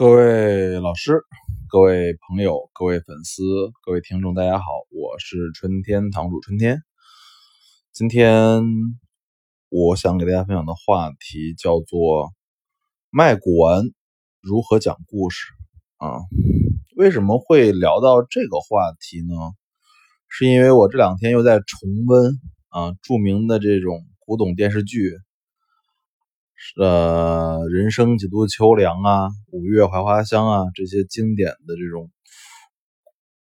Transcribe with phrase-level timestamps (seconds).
[0.00, 1.20] 各位老师、
[1.68, 3.42] 各位朋友、各位粉丝、
[3.84, 6.80] 各位听众，大家好，我是春天堂主春天。
[7.92, 8.62] 今天
[9.68, 12.32] 我想给大家分享的话题叫做
[13.12, 13.82] “卖古玩
[14.40, 15.48] 如何讲故事”
[16.00, 16.16] 啊。
[16.96, 19.34] 为什么会聊到这个话题呢？
[20.30, 22.32] 是因为我这两天又在重温
[22.70, 25.12] 啊著名的这种古董电视剧。
[26.78, 32.10] 呃，人生几度秋凉啊，五月槐花香啊，这些经典的这种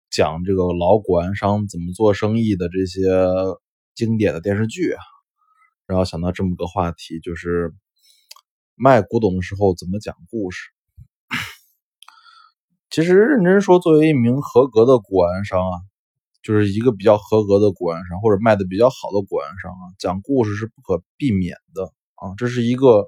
[0.09, 3.01] 讲这个老古玩商怎么做生意的这些
[3.93, 5.01] 经典的电视剧啊，
[5.85, 7.73] 然后想到这么个话题，就是
[8.75, 10.69] 卖古董的时候怎么讲故事。
[12.89, 15.75] 其实认真说，作为一名合格的古玩商啊，
[16.41, 21.93] 就是一个比较合格的古玩商，或者卖的比较好的古玩商啊，讲故事是不可避免的。
[22.21, 23.07] 啊，这是一个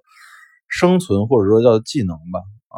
[0.68, 2.78] 生存或者说叫技能吧，啊，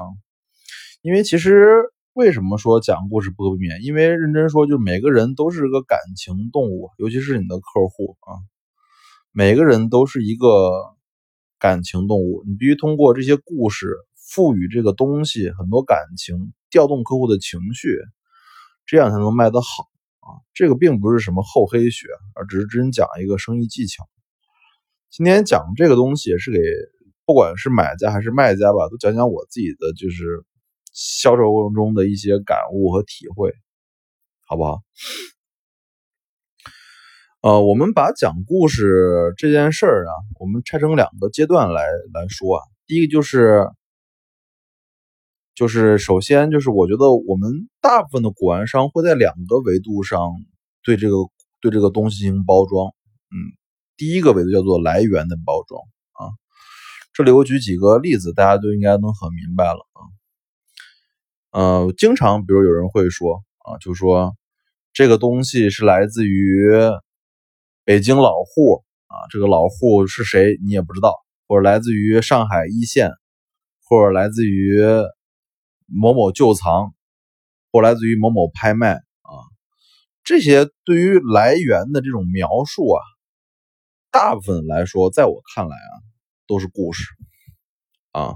[1.01, 1.83] 因为其实
[2.13, 3.83] 为什么说讲故事不可避免？
[3.83, 8.41] 因为认真说，就每个人都是个感情动物，尤其是你的客户啊，
[9.31, 10.95] 每个人都是一个
[11.59, 17.99] 感情动物，你必须通过这些故事赋予这个东西很多感情，调动客户的情绪，
[18.85, 19.83] 这样才能卖得好
[20.21, 20.41] 啊。
[20.53, 24.07] 这个并不是什么厚黑学，而只是真讲一个生意技巧。
[25.15, 26.57] 今天讲这个东西是给
[27.23, 30.43] 不管是买家还是卖家吧，都讲讲我自己的就是
[30.91, 33.53] 销售过程中的一些感悟和体会，
[34.47, 34.79] 好不好？
[37.41, 42.63] 呃，我们把讲故事这件事儿啊，我们拆成两个阶段来来说啊。
[42.87, 43.69] 第一个就是
[45.53, 50.31] 就是首先就是我觉得我们大部分的古玩商会在两个维度上
[50.83, 51.17] 对这个
[51.61, 52.87] 对这个东西进行包装，
[53.29, 53.53] 嗯。
[53.95, 55.79] 第一个维度叫做来源的包装
[56.13, 56.33] 啊，
[57.13, 59.99] 这里我举几个例子，大家都应该能很明白了啊。
[61.51, 64.35] 呃，经常比如有人会说啊，就说
[64.93, 66.71] 这个东西是来自于
[67.85, 71.13] 北京老户啊，这个老户是谁你也不知道，
[71.47, 73.11] 或者来自于上海一线，
[73.85, 74.81] 或者来自于
[75.85, 76.95] 某某旧藏，
[77.71, 79.31] 或来自于某某拍卖啊，
[80.23, 83.01] 这些对于来源的这种描述啊。
[84.13, 85.93] 大部分来说，在我看来啊，
[86.47, 87.03] 都是故事
[88.11, 88.35] 啊。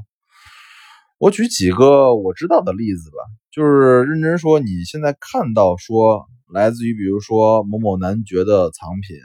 [1.20, 3.18] 我举几个我知道的例子吧，
[3.52, 9.18] 就是认真说，你现在看到说来自于比如说某某男爵的藏品，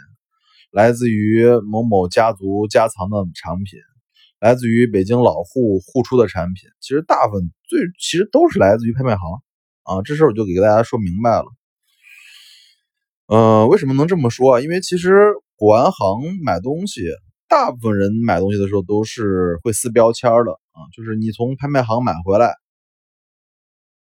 [0.70, 3.80] 来自于某某家族家藏的产品，
[4.38, 9.40] 来自于北京老户户出的产品，其实大部分最其实都是来自于拍卖行
[9.84, 10.02] 啊。
[10.02, 11.46] 这事我就给大家说明白了。
[13.28, 14.60] 嗯，为什么能这么说啊？
[14.60, 15.32] 因为其实。
[15.62, 17.02] 古玩行买东西，
[17.48, 22.56] 大部分人买东西的时候都是会撕标签的啊，就是你从拍卖行买回来，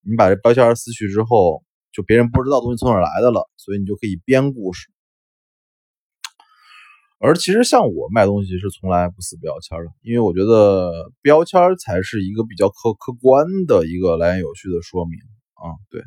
[0.02, 1.62] 你把这标签撕去之后，
[1.92, 4.88] 就别人不知道东西从哪来的了，所以你就可以编故事。
[7.20, 15.20] 而其实像我卖东西是从来不撕标签的，因为我觉得标签才是一个比较客客观的一个来源有序的说明
[15.54, 15.78] 啊。
[15.92, 16.02] 对，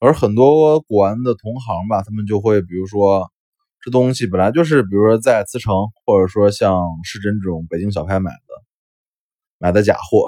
[0.00, 3.32] 而很多古玩的同行吧，他们就会比如说。
[3.82, 5.74] 这东西本来就是，比如说在慈城，
[6.04, 8.64] 或者说像市珍这种北京小拍买的，
[9.58, 10.26] 买的假货，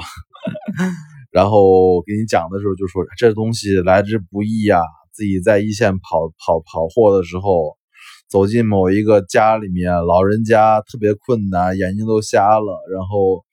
[1.30, 4.80] 然后给你讲的时候就说这东西来之不易呀，
[5.12, 7.76] 自己在一线跑跑跑货的时候，
[8.26, 13.44] 走进某一个家里面，老人家特别困难，眼睛都瞎了，然后，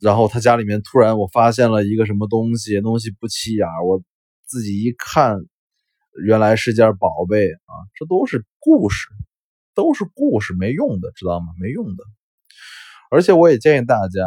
[0.00, 4.02] 然后他家里面突然我发现了一个什么东西，东西不起眼，我
[4.44, 5.38] 自己一看。
[6.24, 7.72] 原来是件宝贝啊！
[7.94, 9.08] 这都是故事，
[9.74, 11.46] 都是故事，没用的，知道吗？
[11.58, 12.04] 没用的。
[13.10, 14.20] 而且我也建议大家，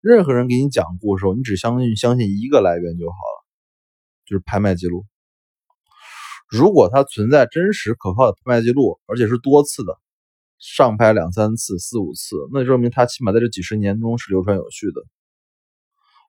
[0.00, 3.44] 任何人给你讲故事，你只相信相信一个来源就好了，
[4.24, 5.04] 就是拍卖记录。
[6.48, 9.98] 如果它存在真实可靠的拍卖记录，而且是多次的，
[10.58, 15.02] 上拍两三次、四五次，那证明它起码在这几十年中是流传有序的，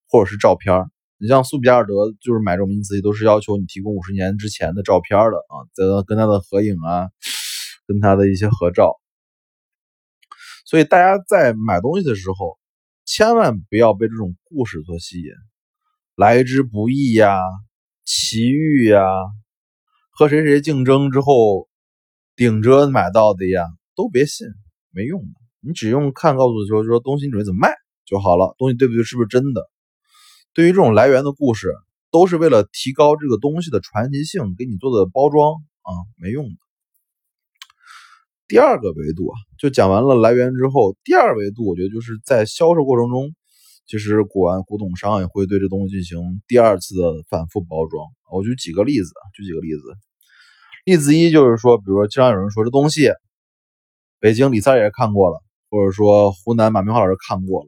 [0.10, 0.92] 或者是照片。
[1.22, 7.12] 你像苏比亚尔德，就是买这种名瓷器，都是要求你提供五十年之前的照片的啊，在跟他的合影啊，
[7.86, 9.00] 跟他的一些合照。
[10.66, 12.58] 所以大家在买东西的时候，
[13.06, 15.30] 千万不要被这种故事所吸引，
[16.16, 17.38] 来之不易呀，
[18.04, 19.06] 奇遇呀，
[20.10, 21.70] 和谁谁竞争之后
[22.36, 24.48] 顶着买到的呀，都别信，
[24.90, 25.40] 没用的。
[25.60, 27.76] 你只用看告诉说说东西你准备怎么卖
[28.08, 29.70] 就好了，东西对不对，是不是真的？
[30.54, 31.74] 对于这种来源的故事，
[32.12, 36.56] 都是为了提高这个东西的传奇性，给你做的包装啊，没用的。
[38.48, 43.34] 第二个维度啊，就讲完了来源之后，第二维度我觉得就是在销售过程中，
[43.88, 48.06] 其实古玩古董商也会对这东西进行第二次的反复包装。
[48.30, 49.82] 我举几个例子，举几个例子。
[50.84, 53.12] 例子一就是说，比如说，经常有人说这东西，
[54.20, 57.68] 北京李三爷看过了，或者说湖南马明华老师看过了，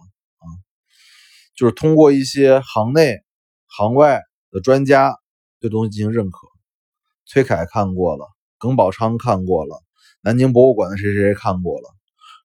[1.56, 3.22] 就是通过一些行内
[3.68, 4.22] 行外
[4.52, 5.16] 的专家
[5.60, 6.48] 对东西进行认可。
[7.26, 8.28] 崔凯看过了，
[8.58, 9.82] 耿宝昌看过了，
[10.22, 11.90] 南京博物馆的谁谁谁看过了，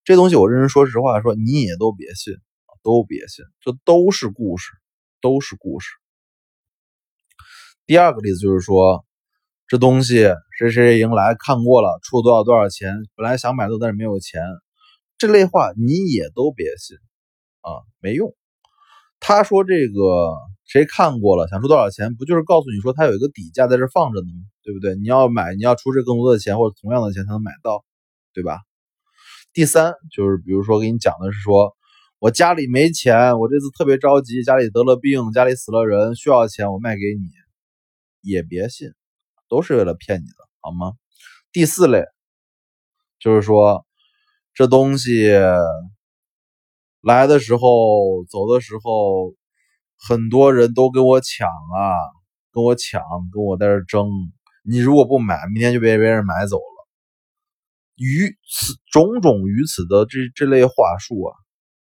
[0.04, 2.34] 这东西我认真说实话，说你也都别信。
[2.80, 4.70] 都别信，这都是故事，
[5.20, 5.90] 都是故事。
[7.84, 9.04] 第二个例子就是说，
[9.66, 10.20] 这东西
[10.56, 14.40] 谁谁谁迎来看过了，出多少多少钱，本来想买的但是没有钱，
[15.18, 16.96] 这类话你也都别信
[17.60, 18.32] 啊，没用。
[19.20, 20.34] 他说这个
[20.66, 24.44] 谁看过了，想出多少钱，不就是告诉你说他有一个底价在这放着呢吗？
[24.62, 24.94] 对不对？
[24.96, 27.84] 你要买，你要出这更多的钱或者同样的钱才能买到，
[28.32, 28.60] 对吧？
[29.52, 31.74] 第三就是比如说给你讲的是说。
[32.20, 37.30] 我家里没钱，我这次特别着急，家里得了病，家里死了人，需要钱，我卖给你，
[38.28, 38.88] 也别信，
[39.48, 40.94] 都是为了骗你的，好吗？
[41.52, 42.02] 第四类
[43.20, 43.86] 就是说，
[44.52, 45.30] 这东西
[47.00, 49.34] 来的时候，走的时候，
[49.96, 51.94] 很多人都跟我抢啊，
[52.52, 53.02] 跟我抢，
[53.32, 54.10] 跟我在这争，
[54.64, 56.88] 你如果不买，明天就被别人买走了。
[57.94, 61.34] 于此种种于此的这这类话术啊。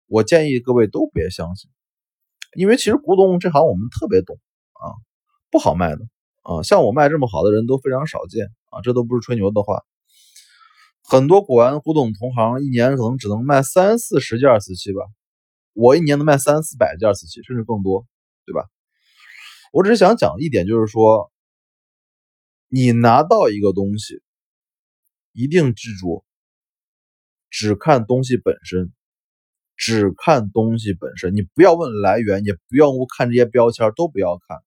[0.06, 1.70] 我建议各位都别相信，
[2.56, 4.36] 因为其实古董这行我们特别懂
[4.72, 4.94] 啊，
[5.50, 6.04] 不好卖的
[6.42, 9.84] 啊，像我卖这么好的人都非常少见啊，这都不是吹牛的话。
[11.10, 15.02] 很多古玩古董同行一年可能只能卖三四十件瓷器吧，
[15.72, 18.06] 我一年能卖三四百件瓷器，甚至更多，
[18.46, 18.70] 对吧？
[19.72, 21.32] 我只是想讲一点，就是说，
[22.68, 24.22] 你拿到一个东西，
[25.32, 26.24] 一定记住，
[27.50, 28.92] 只看东西本身。
[29.82, 34.58] 只看东西本身，你不要问来源，也不要看这些标签，都不要看，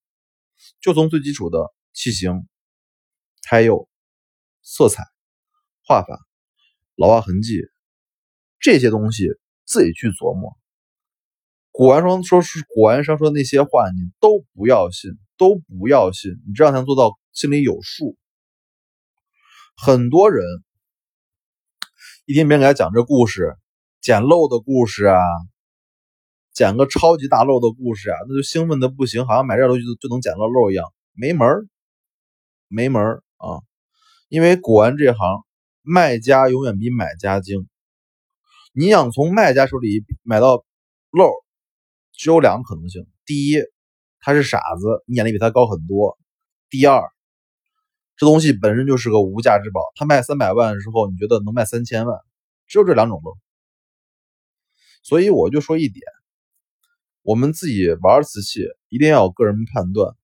[0.81, 2.47] 就从最基础的器型、
[3.43, 3.87] 胎釉、
[4.63, 5.03] 色彩、
[5.85, 6.19] 画法、
[6.95, 7.61] 老化痕迹
[8.59, 9.27] 这些东西
[9.65, 10.57] 自己去琢磨。
[11.71, 18.17] 古玩商说是古玩商说的那些话，你都不要信，都不要信，你这样才能做到心里有数。
[19.75, 20.45] 很多人
[22.25, 23.55] 一听别人给他讲这故事。
[24.01, 25.17] 捡漏的故事啊，
[26.51, 31.65] 捡个超级大漏的故事啊，那就兴奋的不行，好像买这东西就就能捡到漏一样，没门儿，
[32.67, 33.63] 没门儿啊！
[34.27, 35.45] 因为古玩这行，
[35.83, 37.67] 卖家永远比买家精。
[38.71, 40.65] 你想从卖家手里买到
[41.11, 41.29] 漏，
[42.13, 43.61] 只有两个可能性：第一，
[44.19, 46.17] 他是傻子，你眼力比他高很多；
[46.69, 47.03] 第二，
[48.15, 52.17] 这东西本身就是个无价之宝，他卖三百万的时候，你觉得能卖三千万，
[52.65, 53.37] 只有这两种漏。
[55.03, 56.01] 所以我就说一点，
[57.21, 60.15] 我们自己玩瓷器一定要有个人判断，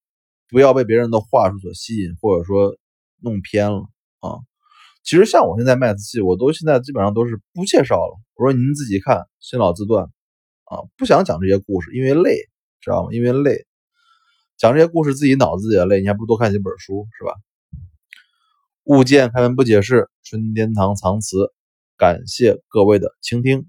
[0.48, 2.78] 不要被别人的话术所吸引，或者说
[3.22, 3.82] 弄偏了
[4.22, 4.40] 啊。
[5.04, 8.19] 其实像我现在卖瓷器，我都现在基本上都是不介绍了。
[8.36, 10.06] 我说您自己看，新老字断
[10.66, 12.36] 啊，不想讲这些故事，因为累，
[12.81, 13.10] 知道吗？
[13.12, 13.66] 因为累，
[14.57, 17.34] 讲这些故事自己脑子也累，你还不多看几本书，是吧？
[18.84, 21.51] 物件开门不解释，春天堂藏词，
[21.98, 23.66] 感谢各位的倾听。